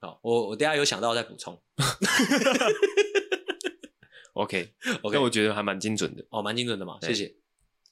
[0.00, 1.60] 好，我我等下有想到再补充。
[4.42, 4.72] OK
[5.02, 7.34] OK，那我觉得还蛮精准的哦，蛮精准的嘛，谢谢。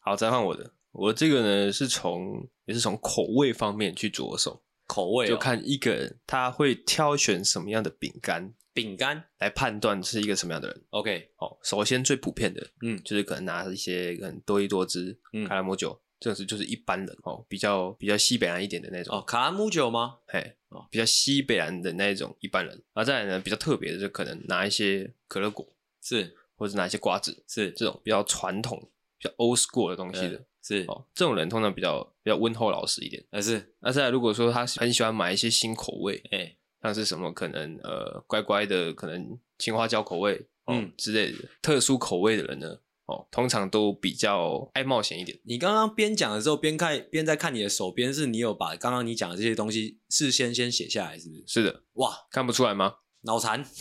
[0.00, 4.62] 好，再换我的，我这个呢是从也是从口味方面去着手。
[4.86, 10.82] 口味、哦、就看一个人他会挑选什么样的饼干，饼干来判断是一个什么样的人。
[10.88, 19.14] OK，好，首先最普遍的，嗯，就是可能拿一些可能多一多汁、嗯，卡拉姆酒，这是就是一般人哦，比较比较西北蓝一点的那种。
[19.14, 20.16] 哦，卡拉姆酒吗？
[20.26, 22.74] 嘿，哦，比较西北蓝的那种一般人。
[22.94, 25.68] 然后再来呢，比较特别的就可能拿一些可乐果，
[26.00, 30.36] 是，或者拿一些瓜子，是这种比较传统、比较 old school 的东西的。
[30.36, 33.24] 嗯是哦，这种人通常比较比较温厚老实一点。
[33.30, 40.34] 但是，那再来，如果说他很喜欢买一些新口味，哎、欸，像是什么可能呃乖乖的，可能青花椒口味，
[40.66, 45.38] 哦、嗯之类的特殊口味的人呢，哦，通常都比较爱冒险一点。
[45.44, 51.44] 你刚刚边讲的时候边看边在看你的手边，是你有把刚刚你讲的这些东西事先先写下来，是不是？
[51.46, 52.96] 是的，哇，看不出来吗？
[53.22, 53.64] 脑残，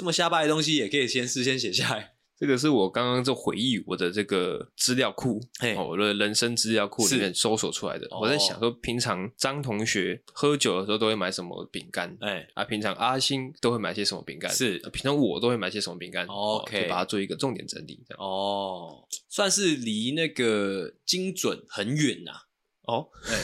[0.00, 2.14] 这么瞎掰的东西也可以先事先写下来。
[2.40, 5.38] 这个是我刚刚就回忆我的这个资料库，
[5.76, 8.08] 哦，我的人生资料库里面搜索出来的。
[8.18, 12.16] 我在想说，平常张同学喝酒的时候都会买什么饼干？
[12.22, 14.50] 哎，啊，平常阿星都会买些什么饼干？
[14.50, 18.24] 是，平常我都会买些什么饼干？OK，就把它做一个重点整理，这样。
[18.24, 22.32] 哦，算是离那个精准很远呐。
[22.84, 23.36] 哦，哎，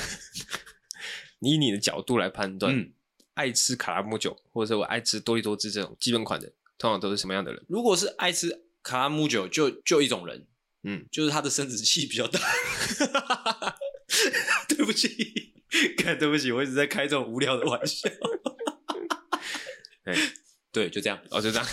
[1.41, 2.95] 以你的角度来判断，嗯，
[3.37, 7.65] 爱吃卡拉姆酒，或者是我爱吃多利多滋这种基本款的，通常都是什么样的人？
[7.69, 8.65] 如果是爱吃。
[8.87, 10.47] 卡拉姆酒就就一种人，
[10.85, 12.39] 嗯，就是他的生殖器比较大。
[14.69, 15.55] 对不起，
[15.99, 18.09] 看对不起，我一直在开这种无聊的玩笑。
[20.05, 20.15] 欸、
[20.71, 21.67] 对，就这样，哦，就这样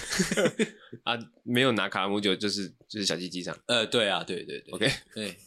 [1.06, 3.56] 啊，没有拿卡拉姆酒，就是就是小鸡鸡上。
[3.67, 5.38] 呃，对啊，对对对，OK，对。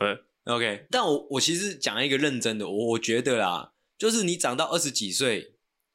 [0.00, 5.52] 呃 ，OK，但我我其实讲一个认真的，我我觉得啦，就是你长到二十几岁。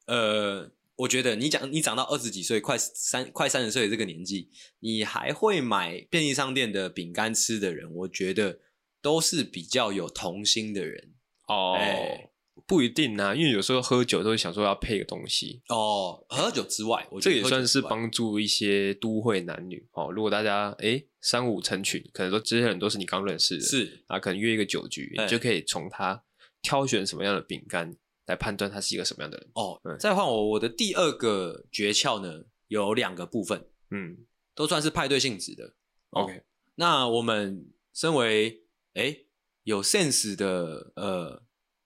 [0.08, 8.60] 呃，我觉得你讲你长到二十几岁，快三快三十岁的这个年纪，你还会买便利商店的饼干吃的人，我觉得
[9.02, 11.14] 都是比较有童心的人
[11.48, 11.76] 哦。
[11.78, 12.31] 欸、
[12.72, 16.26] 不一定啊，因为有时候喝酒都会想说要配个东西哦。
[16.30, 20.10] 喝酒之外，我觉得这也算是帮助一些都会男女哦。
[20.10, 26.24] 如果大家哎、欸、三五成群，可能说这些人都是你刚认识的，是啊，可能约一个酒局，欸、你就可以从他
[26.62, 27.94] 挑选什么样的饼干。
[28.28, 29.82] 来判断他是一个什么样的人哦。
[30.00, 35.74] 再换我，我的第二个诀窍呢，有两个部分，嗯，都算是派对性质的。
[36.12, 36.42] OK，哦，
[36.76, 38.62] 那我们身为
[38.94, 39.26] 诶
[39.64, 41.44] 有 sense 的呃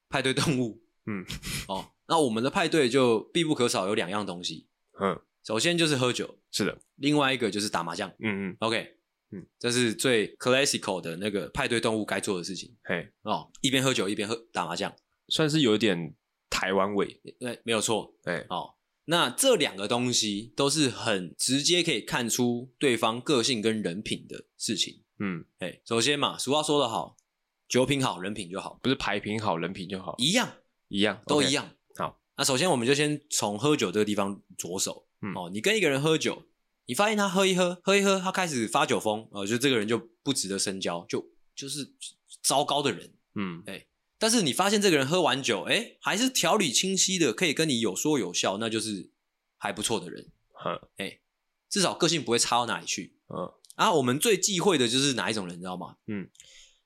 [0.08, 1.24] 派对动物，嗯，
[1.68, 4.68] 哦，那我们的派对就必不可少有两样东西，
[5.00, 8.96] 嗯，首先就是喝酒，是的，另外一个就是打麻将，嗯嗯，OK，
[9.32, 14.94] 嗯，这是最 classical 的那个派对动物该做的事情，嘿，哦，一边喝酒一边喝打麻将，
[15.28, 16.14] 算是有一点。
[16.48, 27.16] 台湾味，对，没有错，对，哦，那这两个东西都是很直接可以看出对方个性跟人品的事情，嗯，哎，首先嘛，俗话说得好，
[27.68, 30.48] 酒品好，人品就好，不是牌品好，人品就好，一样，
[30.88, 31.66] 一样，都一样。
[31.94, 32.02] Okay.
[32.02, 36.44] 好，那首先我们就先从喝酒这个地方着手，嗯，哦，你跟一个人喝酒，
[36.86, 41.92] 你发现他喝一喝，喝一喝，他开始发酒疯，哦，就这个人就不值得深交，就就是
[42.42, 43.86] 糟糕的人，嗯，哎。
[44.18, 49.10] 但是你发现这个人喝完酒，哎，还是条理清晰的，可以跟你有说有笑，那就是
[49.58, 50.32] 还不错的人。
[50.64, 51.18] 嗯，哎，
[51.68, 53.14] 至少个性不会差到哪里去。
[53.28, 55.96] 嗯，啊，我们最忌讳的就是哪一种人，你知道吗？
[56.06, 56.30] 嗯，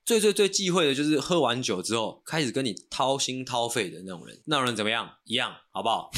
[0.04, 4.40] 最最最忌讳的就是喝完酒之后开始跟你掏心掏肺的那种人。
[4.46, 5.18] 那种人怎么样？
[5.24, 6.10] 一样，好不好？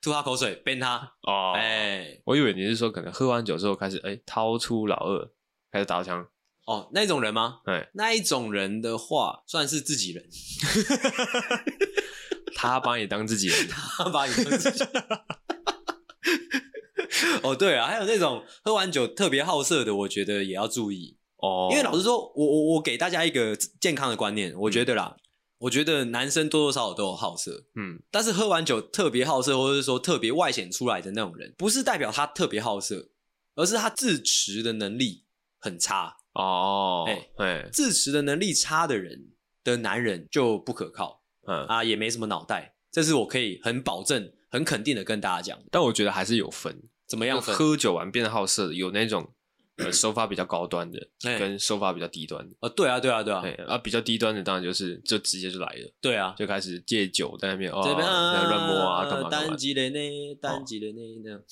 [0.00, 1.14] 吐他口水，鞭他。
[1.22, 5.30] 哦，哎，我以为你是说可能喝完酒之后开始，哎，掏出老二，
[5.72, 6.28] 开始打枪。
[6.66, 7.60] 哦，那一种人吗？
[7.64, 10.28] 哎，那一种人的话，算是自己人。
[12.56, 15.04] 他把你当自己人，他把你当自己人。
[17.42, 21.68] 哦，对啊，还有那种喝完酒特别好色的，我觉得也要注意哦。
[21.70, 25.20] 因为老实说，我我我给大家一个健康的观念，我觉得啦，嗯、
[25.58, 33.10] 我觉得男生多多少少都有好色，嗯，但是喝完酒特别好色，或者是说特别外显出来的那种人，不是代表他特别好色，
[33.54, 35.24] 而是他自持的能力
[35.58, 36.16] 很差。
[36.34, 37.04] 哦，
[37.38, 39.30] 哎、欸，自持的能力差的人
[39.62, 45.56] 的男人就不可靠，嗯啊，也没什么脑袋，这是我可以很保证、很肯定的跟大家讲。
[45.70, 47.54] 但我觉得还是有分，怎么样分？
[47.54, 49.30] 喝酒完变得好色的，有那种
[49.76, 51.00] 呃手法比较高端的，
[51.38, 52.54] 跟手法比较低端的。
[52.60, 53.42] 啊，对啊，对啊，对啊。
[53.66, 55.92] 啊，比较低端的当然就是就直接就来了。
[56.00, 59.48] 对啊，就开始借酒在那边哦，在乱摸啊，干嘛干嘛。
[59.48, 61.42] 单机的呢，单机的呢， 那样。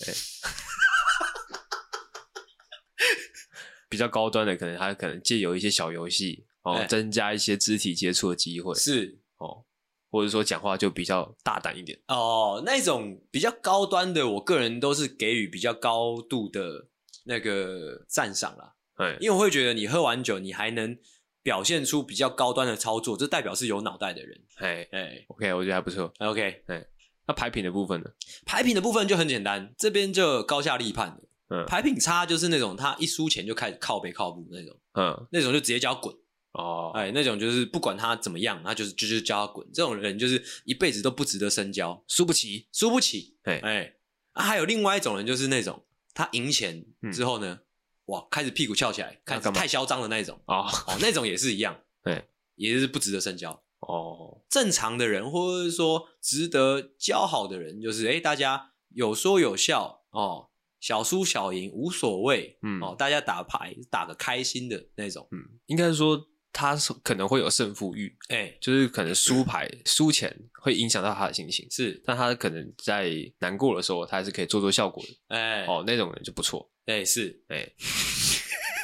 [3.89, 8.75] 比较高端的，可能他可能借由一些小游戏哦，增加一些肢体接触的机会。
[8.75, 9.65] 是哦。
[10.11, 16.89] 或者说讲话就比较大胆一点哦，那种比较高端的，我个人都是给予比较高度的
[17.25, 18.75] 那个赞赏啦。
[18.97, 20.97] 对，因为我会觉得你喝完酒，你还能
[21.43, 24.41] 表现出比较高端的操作，这代表是有脑袋的人。
[24.57, 26.13] 哎哎，OK，我觉得还不错。
[26.19, 26.87] OK，哎，
[27.27, 28.11] 那牌品的部分呢？
[28.45, 31.21] 牌品的部分就很简单，这边就高下立判了。
[31.49, 36.15] 嗯，牌品差就是那种他一输钱就开始靠背靠步那种，嗯，那种就直接叫滚。
[36.53, 39.67] 哦，哎，那种就是不管他怎么样，他就是就是叫他滚。
[39.73, 43.37] 这种人就是一辈子都不值得深交，输不起，输不起。
[43.45, 43.95] 哎哎，
[44.33, 45.83] 啊，还有另外一种人，就是那种
[46.15, 47.65] 他赢钱之后呢，嗯、
[48.07, 50.41] 哇，开始屁股翘起来，开始太嚣张的那种。
[50.47, 53.63] 哦哦，那种也是一样， 对，也是不值得深交。
[53.81, 62.59] 哦，正常的人或者是说值得交好的人，就是哎，大家有说有笑哦，小输小赢无所谓。
[62.63, 65.29] 嗯，哦，大家打牌打个开心的那种。
[65.31, 66.29] 嗯，应该是说。
[66.53, 77.75] 他可能会有胜负欲，哎、欸，就是可能输牌输钱会影响到他的心情，是，但他可能在难过的时候，他还是可以做做效果的，哎、欸，哦，那种人就不错，哎、欸，是，哎、欸，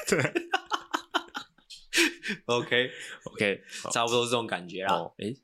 [0.08, 0.18] 对
[2.46, 2.90] ，OK
[3.24, 5.34] OK，差不多是这种感觉啦，哎、哦，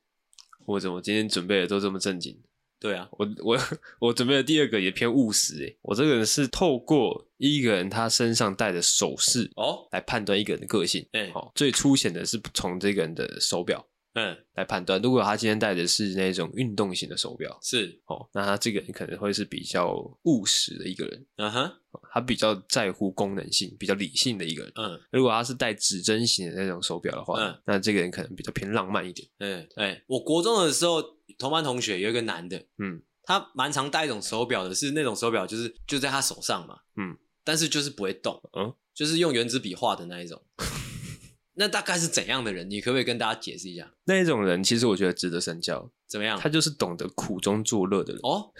[0.67, 2.43] 我怎么今天准备的都这么正经？
[2.85, 3.59] 对啊，我我
[3.99, 11.07] 我准备的第二个也偏务实诶，我这个人是透过一个人他身上戴的首饰哦，来判断一个人的个性。
[11.13, 13.83] 哎，好，最粗显的是从这个人的手表。
[14.17, 19.93] 嗯，来判断，如果他今天戴的是那种运动型的手表，是哦，那他这个人可能会是比较
[20.25, 21.73] 务实的一个人，嗯哼，
[22.13, 31.03] 他比较在乎功能性，比较理性的一个人，嗯，如果他是戴指针型的那种手表的话，嗯，那这个人可能比较偏浪漫一点，嗯，哎，我国中的时候，
[31.39, 40.43] 同班同学有一个男的，嗯，他蛮常戴一种手表的，是那种手表，就是就在他手上嘛，嗯，但是就是不会动，嗯，就是用原子笔画的那一种。
[41.57, 42.69] 那大概是怎样的人？
[42.69, 43.93] 你可不可以跟大家解释一下？
[44.05, 45.91] 那一种人，其实我觉得值得深交。
[46.09, 46.39] 怎么样？
[46.39, 48.53] 他就是懂得苦中作乐的人哦。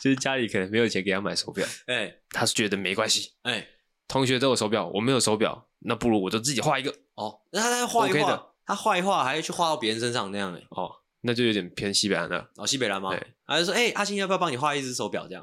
[0.00, 3.68] 就是家里可能没有钱给他买手表， 哎、欸，他是觉得没关系，哎、欸，
[4.06, 7.40] 同学都有手表，我没有手表，那不如我就自己画一个哦。
[7.50, 12.50] 那他画一画，OK、的他画一画，还要去画到别人身上那样哎，哦，那就有点偏西北蓝了。
[12.56, 13.16] 哦，西北蓝吗？
[13.16, 15.26] 对，还是说，哎、欸，阿星要不要帮你画一只手表？
[15.26, 15.42] 这样，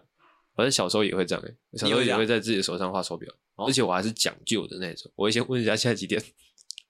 [0.54, 3.34] 反正小时候也会这样哎，小时候也会在自己的手上画手表。
[3.56, 6.24] 而且我还是讲究的那种，我会先问一下现在几点，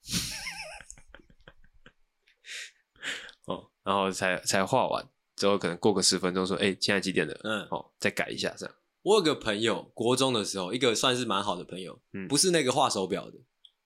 [3.46, 7.40] 哦，然后才才画完，之后可能过个十分钟说，哎，现在几点了？
[7.46, 8.76] 嗯，哦，再改一下这样。
[9.04, 13.38] 我有个朋友，国中的时候，一个算是蛮好的朋友，嗯，不是那个画手表的，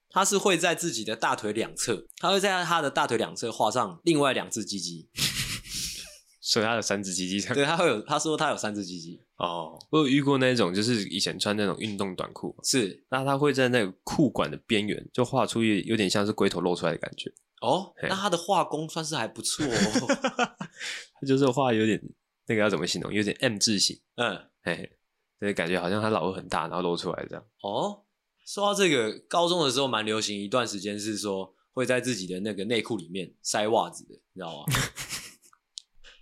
[0.10, 5.10] 他是会在自己的大腿两侧，他会在他的大腿两侧画上另外两只鸡鸡。
[6.42, 9.78] 所以他有三只鸡鸡，对，他会有，他说他有三只鸡鸡哦。
[9.92, 17.94] 我有遇过那种，就是以前穿那种运动短裤，是，那他会在那个裤管的边缘就画出一有点像是龟头露出来的感觉哦。
[18.02, 20.08] 那他的画工算是还不错哦，
[21.22, 22.02] 他就是画有点
[22.48, 23.14] 那个要怎么形容？
[23.14, 24.90] 有点 M 字形，嗯，嘿，
[25.40, 27.46] 对，感觉好像他老二很大，然后露出来这样。
[27.62, 28.02] 哦，
[28.50, 34.74] 说到这个，高中的时候蛮流行一段时间是说会在自己的那个内裤里面塞袜子的，你知道吗？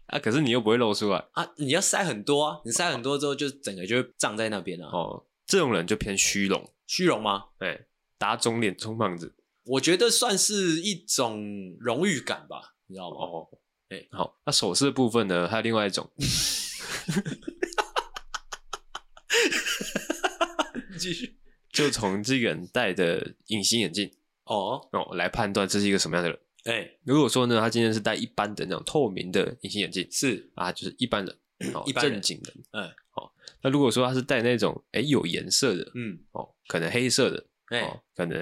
[0.07, 0.19] 啊！
[0.19, 1.53] 可是你又不会露出来啊！
[1.55, 2.59] 你要塞很多啊！
[2.65, 4.87] 你塞很多之后，就整个就会胀在那边了。
[4.87, 7.45] 哦，这种人就偏虚荣，虚荣吗？
[7.57, 7.87] 对，
[8.17, 13.15] 打肿脸充胖子，我觉得算是一种荣誉感吧，你知道吗？
[13.19, 13.47] 哦，
[13.87, 15.47] 哎，好，那首饰的部分呢？
[15.47, 16.11] 还有另外一种，
[20.99, 21.37] 继续，
[21.77, 24.09] 就从这个人戴的隐形眼镜
[24.45, 26.39] 哦哦来判断这是一个什么样的人。
[26.63, 31.33] 哎，如果说呢，他今天是戴一般的那种透明的隐形眼镜，是啊，就是一般的，
[31.73, 33.31] 哦，一般正经的，嗯，哦。
[33.61, 37.37] 那如果说他是戴那种，哎，有颜色的，嗯，哦，可能黑色的，
[37.81, 38.37] 哦，可能，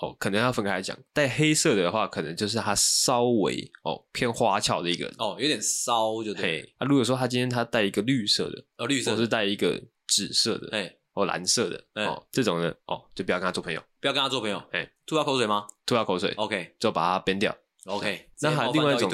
[0.00, 0.96] 哦，可能要分开来讲。
[1.12, 6.72] 戴黑色的话，可能就是他稍微哦偏花俏的一个人，哦，有点骚，就对。
[6.78, 10.94] 那如果说他今天他戴一个绿色的，哦，绿色，或是戴一个紫色的，哎。
[11.18, 14.62] 哦，蓝色的哦，这种呢哦，就不要跟他做朋友，不要跟他做朋友。
[14.70, 15.66] 哎，吐他口水吗？
[15.84, 16.32] 吐他口水。
[16.36, 17.56] OK，就把他编掉。
[17.86, 19.10] OK，那还有另外一种，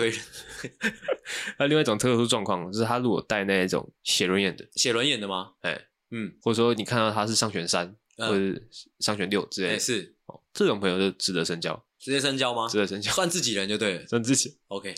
[1.56, 5.52] 还有另外一种特殊状况，就是他如果戴那一种写轮眼的，写轮眼的吗？
[5.62, 8.60] 哎，嗯，或者说你看到他是上旋三或者
[8.98, 12.68] 上旋六之类的，是哦，这种朋友就值得深交，直接深交吗？
[12.68, 14.58] 值得深交，算自己人就对了，算自己。
[14.68, 14.94] OK，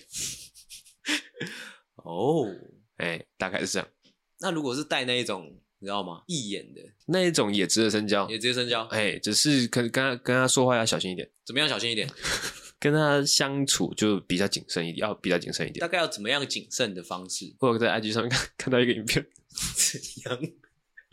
[2.03, 2.47] 哦，
[2.97, 3.87] 哎，大概是这样。
[4.41, 5.61] 那如果是戴那一种。
[5.79, 6.23] 你知道吗？
[6.27, 8.83] 一眼的那一种也值得深交，也值得深交。
[8.87, 11.29] 哎，只是跟跟他跟他说话要小心一点。
[11.45, 12.09] 怎么样小心一点？
[12.79, 15.81] 跟他相处就比较谨慎一点，要比较谨慎一点。
[15.81, 17.55] 大概要怎么样谨慎的方式？
[17.59, 19.27] 或者在 IG 上面看看到一个影片，
[19.75, 20.01] 怎
[20.31, 20.41] 样？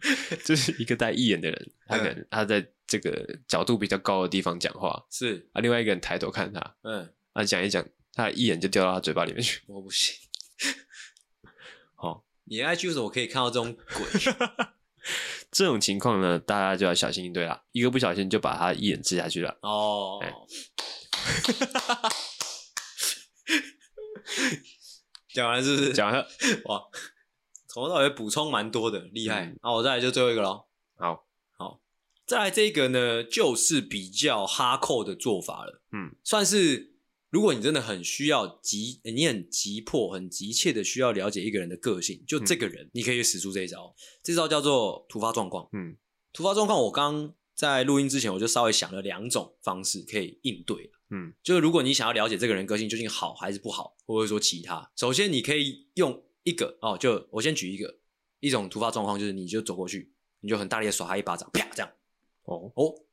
[0.43, 9.61] 就是一个戴一眼的人，他可能他在这个角度比较高的地方讲话，是啊，另外一个人抬头看他，嗯，啊，讲一讲，他的义眼就掉到他嘴巴里面去。
[9.67, 10.13] 我不行。
[11.95, 14.05] 好，你 IG 为什么可以看到这种鬼？
[15.51, 17.63] 这种情况呢，大家就要小心应对啦。
[17.71, 19.57] 一个不小心就把它一眼吃下去了。
[19.61, 20.19] 哦。
[25.33, 25.93] 讲完是不是？
[25.93, 26.27] 讲完了。
[26.65, 26.81] 哇。
[27.67, 29.45] 从头到尾补充蛮多的，厉害。
[29.45, 30.65] 嗯、好，我再来就最后一个喽。
[30.95, 31.25] 好，
[31.57, 31.81] 好，
[32.27, 35.81] 再来这个呢，就是比较哈扣的做法了。
[35.91, 36.92] 嗯，算是
[37.33, 43.87] 如果你真的很需要急，你很急迫、很急切的需要了解一个人的个性，就这个人，你可以使出这一招。
[43.87, 45.67] 嗯、这招叫做突发状况。
[45.73, 45.97] 嗯，
[46.31, 50.91] 突发状况，我刚在录音之前，我就稍微想了两种方式可以应对。
[51.09, 56.23] 嗯，就是如果你想要了解这个人个性究竟好还是不好，或者说其他，首先你可以用。
[56.45, 57.99] 一个哦，就我先举一个，
[58.41, 60.11] 一种突发状况就是，你就走过去，
[60.41, 61.89] 你就很大力的甩他一巴掌，啪这样，
[62.43, 62.93] 哦哦，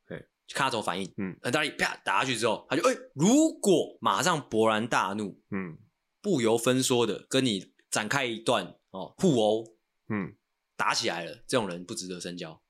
[0.53, 5.77] 看他怎么反应，嗯，很大力啪打下去之后，他就哎、欸，如果马上勃然大怒，嗯，
[6.21, 9.63] 不由分说的跟你展开一段哦互殴，
[10.09, 10.35] 嗯，
[10.75, 12.61] 打起来了，这种人不值得深交，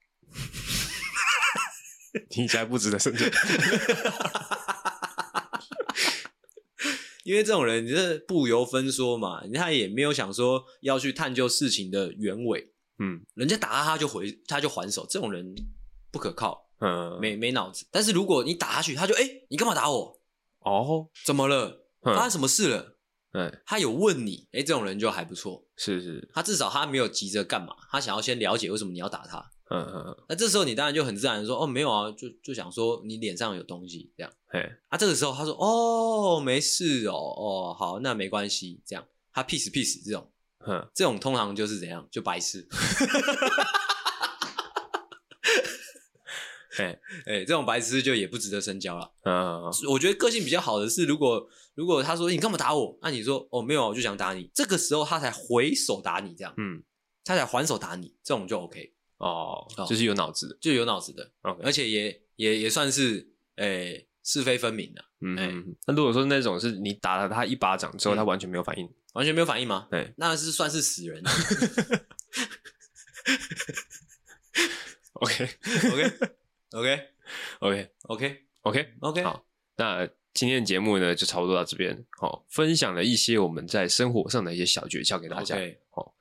[2.29, 3.25] 听起来不值得深交。
[7.23, 15.53] 因为这种人，你是不由分说嘛，他也没有想说要去探究事情的原委，嗯，人家打他他就回，他就还手，这种人
[16.11, 17.85] 不可靠，嗯，没没脑子。
[17.91, 20.19] 但是如果你打下去，他就哎、欸，你干嘛打我？
[20.59, 21.85] 哦，怎么了？
[22.01, 22.97] 发生什么事了？
[23.33, 29.37] 嗯，他有问你，哎、欸，这种人就还不错，是是，他至少他没有急着干嘛，他想要先了解为什么你要打他。
[29.69, 34.29] 嗯嗯嗯，那这时候你当然就很自然的说，哦，没有啊，就就想说你脸上有东西这样。
[34.49, 34.59] 嘿，
[34.89, 40.29] 啊，这个时候他说，哦，没事哦，哦，好，那没关系，这样，他 peace peace 这种，
[40.67, 42.67] 嗯，这种通常就是怎样，就白痴。
[46.81, 49.11] 嘿，哎，这种白痴就也不值得深交了。
[49.23, 56.81] 嗯，嗯，嗯，我觉得个性比较好的是，如果如果他说你干嘛打我，那你说哦没有，我就想打你，这个时候他才回手打你，这样，嗯，
[57.23, 58.93] 他才还手打你，这种就 OK。
[59.17, 61.31] 哦，就是有脑子的，就有脑子的.
[61.63, 65.05] 而且也也也算是哎、欸、是非分明的。
[65.19, 65.35] 嗯，
[65.85, 69.87] 那、欸、如果说那种是你打了他一巴掌之后，他完全没有反应，完全没有反应吗？
[69.91, 71.21] 对，那是算是死人。
[75.21, 75.47] OK
[76.71, 76.99] OK
[77.59, 79.23] OK OK OK OK OK。
[79.23, 79.45] 好，
[79.77, 82.05] 那今天的节目呢就差不多到这边。
[82.19, 85.55] 好，分享了一些我们在生活上的一些小诀窍给大家。
[85.89, 86.15] 好。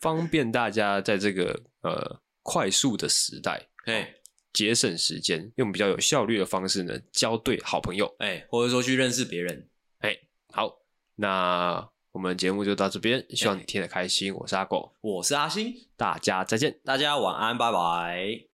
[0.00, 4.14] 方便大家在这个呃快速的时代，哎，
[4.52, 9.66] 节省时间，用比较有效率的方式呢，交对好朋友，哎，或者说去认识别人，
[10.00, 10.16] 哎，
[10.52, 10.80] 好，
[11.14, 14.32] 那我们节目就到这边，希望你听得开心。
[14.34, 18.55] 我是阿狗，我是阿星，大家再见，大家晚安，拜拜。